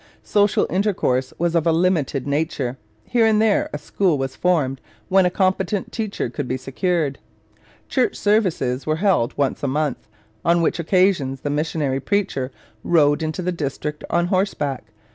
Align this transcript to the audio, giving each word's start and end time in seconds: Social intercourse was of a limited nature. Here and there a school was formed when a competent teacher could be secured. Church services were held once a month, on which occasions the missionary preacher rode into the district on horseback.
Social 0.23 0.65
intercourse 0.71 1.31
was 1.37 1.53
of 1.53 1.67
a 1.67 1.71
limited 1.71 2.25
nature. 2.25 2.79
Here 3.03 3.27
and 3.27 3.39
there 3.39 3.69
a 3.71 3.77
school 3.77 4.17
was 4.17 4.35
formed 4.35 4.81
when 5.09 5.27
a 5.27 5.29
competent 5.29 5.91
teacher 5.91 6.27
could 6.27 6.47
be 6.47 6.57
secured. 6.57 7.19
Church 7.87 8.15
services 8.15 8.87
were 8.87 8.95
held 8.95 9.37
once 9.37 9.61
a 9.61 9.67
month, 9.67 10.07
on 10.43 10.63
which 10.63 10.79
occasions 10.79 11.41
the 11.41 11.51
missionary 11.51 11.99
preacher 11.99 12.51
rode 12.83 13.21
into 13.21 13.43
the 13.43 13.51
district 13.51 14.03
on 14.09 14.25
horseback. 14.29 14.85